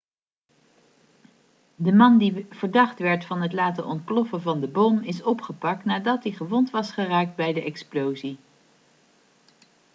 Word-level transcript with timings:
de 1.75 1.91
man 1.93 2.17
die 2.17 2.45
verdacht 2.49 2.99
werd 2.99 3.25
van 3.25 3.41
het 3.41 3.53
laten 3.53 3.85
ontploffen 3.85 4.41
van 4.41 4.59
de 4.61 4.67
bom 4.67 4.99
is 4.99 5.23
opgepakt 5.23 5.85
nadat 5.85 6.23
hij 6.23 6.31
gewond 6.31 6.69
was 6.71 6.91
geraakt 6.91 7.35
bij 7.35 7.53
de 7.53 7.63
explosie 7.63 8.37